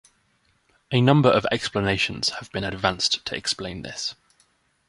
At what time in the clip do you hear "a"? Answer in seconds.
0.91-0.99